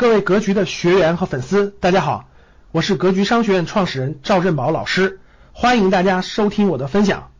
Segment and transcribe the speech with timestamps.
[0.00, 2.24] 各位格局的学员和粉丝，大家好，
[2.72, 5.20] 我是格局商学院创始人赵振宝老师，
[5.52, 7.30] 欢迎大家收听我的分享。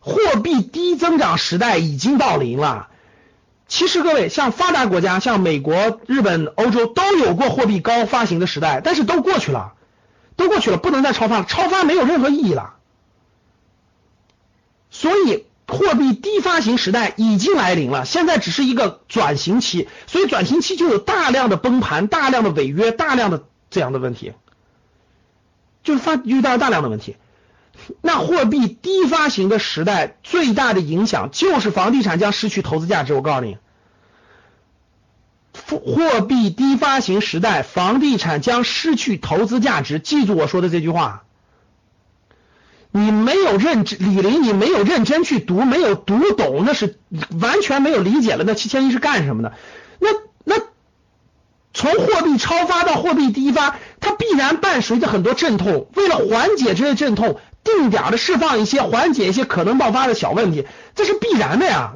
[0.00, 2.88] 货币低增长时代已经到临了。
[3.68, 9.74] 其实各位，像发达国家，像美国、日本、欧洲都有过货币高发行的时代，但是都过去了，
[10.34, 12.74] 都过去了，不能再超发了，超发没有任何意义了。
[14.90, 15.46] 所以。
[15.72, 24.34] 货币低发行时代已经来临了，现在只是一个转型期，所以转型期就有大量的崩盘、大量的违约、大量的这样的问题，
[25.82, 27.16] 就是发遇到大量的问题。
[28.02, 33.14] 那货币低发行的时代最大的影响就是房地产将失去投资价值。
[33.14, 33.56] 我告诉你，
[35.54, 40.00] 货币低发行时代，房地产将失去投资价值。
[40.00, 41.24] 记住我说的这句话。
[42.94, 46.98] 你没有认真，李林，你没有认真去读，没有读懂，那是
[47.40, 48.44] 完全没有理解了。
[48.46, 49.54] 那七千亿是干什么的？
[49.98, 50.10] 那
[50.44, 50.56] 那
[51.72, 55.88] 从货币超发到货币低发，它必然伴随着很多阵痛。
[55.96, 61.94] 为了缓解这些阵痛，定点的释放一些，缓解一些可能爆发的小问题，这是必然的呀。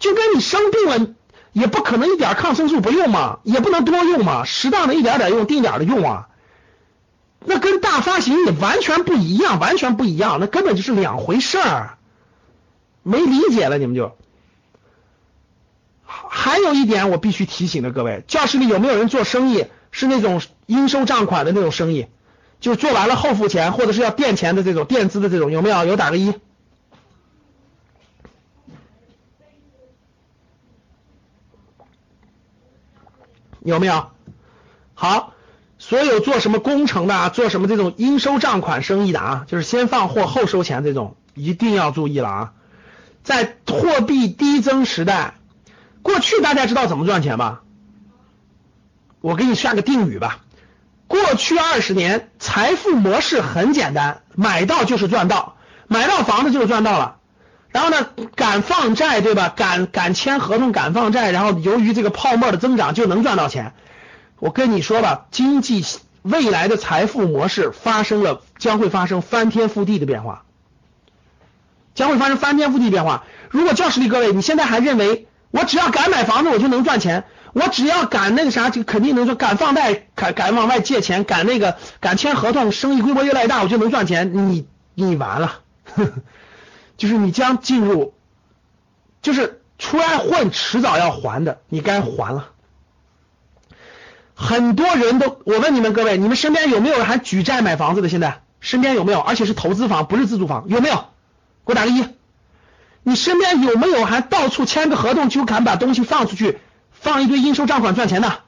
[0.00, 1.14] 就跟你生病了，
[1.52, 6.26] 也不可能一点抗生素不用嘛，也不能多用嘛，适当的一点点用，定点的用啊。
[7.46, 11.98] 那跟大发行也完全不一样，完全不一样，那根本就是两回事儿，
[13.02, 14.16] 没理解了你们就。
[16.06, 22.06] 还有一点我必须提醒的各位，教室里有没有人做生意是那种应收账款的那种生意，
[22.60, 25.84] 就做完了后付钱或者是要垫钱的这种垫资的这种有没有？
[25.84, 26.34] 有打个一。
[33.60, 34.10] 有没有？
[34.94, 35.33] 好。
[35.94, 42.52] 所有做什么工程的啊，做什么这种应收账款生意的啊，就是先放货后收钱这种，一定要注意了啊！
[43.22, 45.34] 在货币低增时代，
[46.02, 47.60] 过去大家知道怎么赚钱吧？
[49.20, 50.40] 我给你下个定语吧。
[51.06, 55.54] 过去二十年财富模式很简单，买到就是赚到，
[55.86, 57.18] 买到房子就是赚到了。
[57.68, 59.52] 然后呢，敢放债对吧？
[59.54, 63.74] 敢敢签合同，敢放债，然后由于这个泡沫的增长就能赚到钱。
[64.44, 65.82] 我跟你说吧，经济
[66.20, 70.44] 未来的财富模式发生了，将会发生翻天覆地的变化，
[71.94, 73.24] 将会发生翻天覆地变化。
[73.48, 77.24] 如果教室里各位，你现在还认为我只要敢买房子我就能赚钱，
[77.54, 85.60] 我只要敢那个啥就肯定能说敢放贷，敢敢往外借钱，敢那个敢签合同，生意规模越来越大我就能赚钱，你你完了，
[86.98, 88.12] 就是你将进入，
[89.22, 92.50] 就是出来混迟早要还的，你该还了。
[94.34, 98.08] 很多人都，我问你们各位，你们身边有没有人还举债买房子的？
[98.08, 99.20] 现在身边有没有？
[99.20, 100.96] 而且是投资房，不是自住房，有没有？
[101.66, 102.04] 给我打个一。
[103.02, 106.58] 你身边有没有还到处签个合同就敢把东西放出去，
[106.90, 108.40] 放一堆应收账款赚钱的？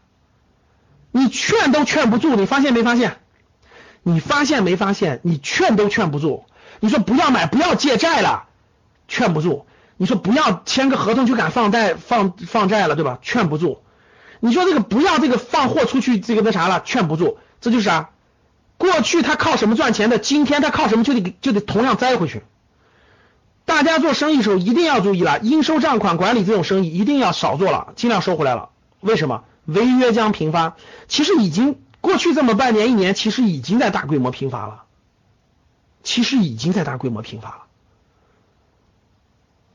[1.12, 3.18] 你劝都劝不住，你发现没发现？
[4.02, 5.20] 你发现没发现？
[5.22, 6.44] 你劝都劝不住。
[6.80, 8.44] 你说不要买，不要借债了，
[9.08, 9.66] 劝不住。
[9.96, 13.18] 你说不要签个合同就敢放贷放放债了，对吧？
[13.22, 13.82] 劝不住。
[14.46, 18.10] 你说这个不要这个放货出去，这个那啥了，劝不住，这就是啊。
[18.78, 22.44] 过去他靠什么赚钱的，今天他靠什么就得就得同样栽回去。
[23.64, 28.68] 大家做生意时候一定要注意了，应收账款管理这种生意一定要少做了，尽量收回来了。
[29.00, 29.42] 为什么？
[29.64, 30.76] 违约将频发。
[31.08, 34.84] 其实已经过去这么半年一年，其实已经在大规模频发了。
[36.04, 37.62] 其实已经在大规模频发了。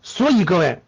[0.01, 0.81] 所以各位。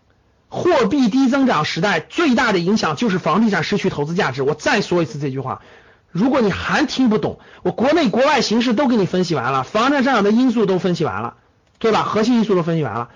[0.55, 4.43] 货币低增长时代最大的影响就是房地产失去投资价值。
[4.43, 5.63] 我再说一次这句话，
[6.11, 11.37] 如果你还听不懂，我国内国外形势都给你分析完了，房产上涨的因素都分析完了，
[11.79, 12.03] 对吧？
[12.03, 13.09] 核心因素都分析完了。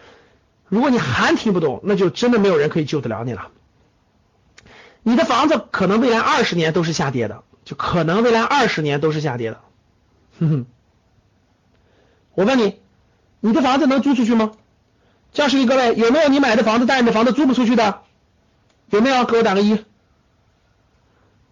[0.67, 3.49] 如果你还听不懂，那就真的没有人可以救得了你了。
[5.03, 9.59] 你的房子可能未来二十年都是下跌的，就可能未来二十年都是下跌的。
[10.41, 10.65] 哼哼，
[12.33, 12.79] 我问你，
[13.41, 14.53] 你的房子能租出去吗？
[15.33, 18.01] 教室里各位有没有你买的房子，但你的房子租不出去的？
[18.89, 19.25] 有没有？
[19.25, 19.83] 给我打个一。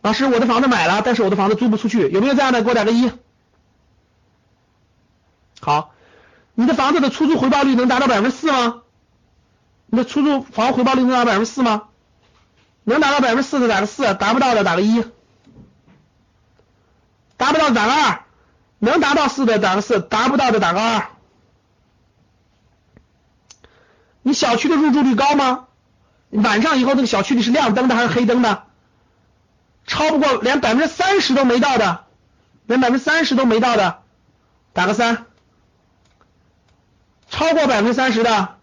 [0.01, 2.63] 老师，我的房子买了，但是我的房子租不出去，有没有这样的？
[2.63, 3.11] 给我打个一。
[5.61, 5.93] 好，
[6.53, 8.81] 你的房子的出租回报率能达到百分之四吗？
[9.87, 11.83] 你的出租房回报率能达到百分之四吗？
[12.83, 15.03] 能达到百分之四的打个四，达不到的打个一。
[17.37, 18.23] 达不到的打个二，
[18.79, 21.07] 能达到四的打个四，达不到的打个二。
[24.27, 25.67] 你小区的入住率高吗？
[26.31, 28.63] 晚上以后那个小区里是亮灯的还是黑灯的？
[29.85, 32.05] 超不过连百分之三十都没到的，
[32.65, 33.99] 连百分之三十都没到的，
[34.73, 35.27] 打个三。
[37.29, 38.55] 超过百分之三十的，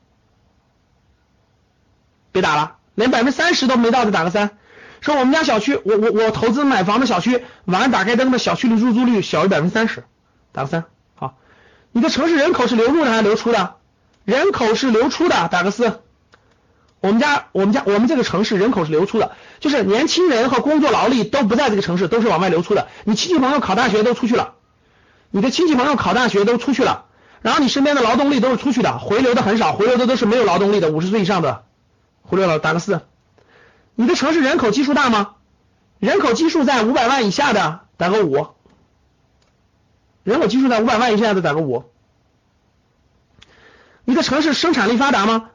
[2.33, 4.59] 别打了，连百分之三十都没到的打个三。
[5.01, 10.03] 说我们家小区，我我我投资买房的小区，晚上打开灯的小区里入住率小于百分之三十，
[10.51, 10.87] 打个三。
[11.15, 11.37] 好，
[11.93, 13.77] 你的城市人口是流入的还是流出的？
[14.25, 16.01] 人口是流出的，打个四。
[17.01, 22.87] 我们家我们家我们这个城市人口是流出的，就是年轻人和工作劳力都不在这个城市，都是往外流出的。
[23.03, 24.55] 你亲戚朋友考大学都出去了，
[25.31, 27.07] 你的亲戚朋友考大学都出去了，
[27.41, 31.65] 然后你身边的劳动力都是出去的，回流的很少，回流的都是没有劳动力的，五十岁以上的
[32.21, 33.01] 忽略了，打个四。
[33.97, 35.35] 你的城市人口基数大吗？
[35.99, 38.47] 人口基数在五百万以下的打个五，
[40.23, 41.85] 人口基数在五百万以下的打个五。
[44.05, 45.51] 你的城市生产力发达吗？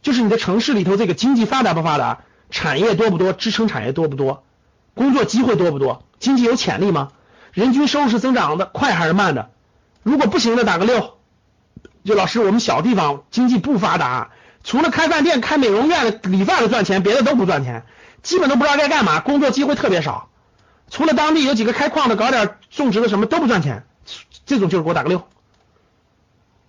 [0.00, 2.20] 就是你的城市里头这个经济发达不发达，
[2.50, 4.44] 产业多不多，支撑产业多不多，
[4.94, 7.12] 工作机会多不多，经济有潜力吗？
[7.52, 9.50] 人均收入是增长的快还是慢的？
[10.02, 11.14] 如果不行的打个六。
[12.04, 14.30] 就老师，我们小地方经济不发达，
[14.64, 17.84] 除了开饭店、开美容院、理发的赚钱，别的都不赚钱，
[18.22, 20.30] 基本都不知道该干嘛，工作机会特别少。
[20.88, 23.84] 除了当地有几个开矿的，搞点种植的什么都不赚钱，
[24.46, 25.28] 这种就是给我打个六。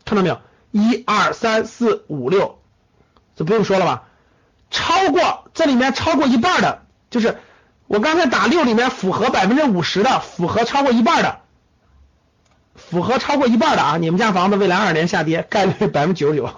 [0.09, 0.41] 看到没有？
[0.71, 2.57] 一二三四五六。
[3.35, 4.05] 这不用说了吧？
[4.71, 7.37] 超过这里面超过一半的，就是
[7.85, 11.41] 我刚才打六里面符合百分之五十的，符合超过一半的，
[12.75, 13.97] 符合超过一半的啊！
[13.97, 16.49] 你们家房子未来二年下跌概率百分之九十九。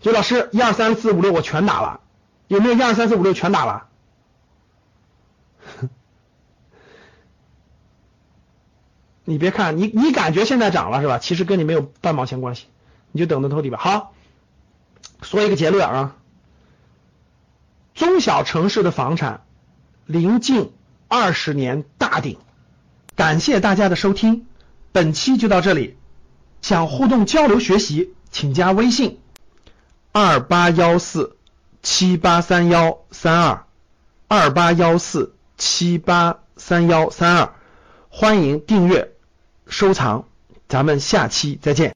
[0.00, 2.00] 就老师一二三四五六我全打了，
[2.46, 3.88] 有没有一二三四五六全打了？
[9.24, 11.18] 你别看你你感觉现在涨了是吧？
[11.18, 12.66] 其实跟你没有半毛钱关系，
[13.12, 13.78] 你就等着偷底吧。
[13.78, 14.12] 好。
[15.22, 16.16] 说一个结论啊，
[17.94, 19.44] 中小城市的房产
[20.04, 20.72] 临近
[21.06, 22.38] 二十年大顶。
[23.14, 24.46] 感谢大家的收听，
[24.90, 25.96] 本期就到这里。
[26.60, 29.20] 想互动交流学习，请加微信
[30.10, 31.36] 二八幺四
[31.82, 33.64] 七八三幺三二
[34.26, 37.54] 二八幺四七八三幺三二，
[38.14, 39.10] 欢迎订阅
[39.66, 40.26] 收藏，
[40.68, 41.90] 咱们下期再见。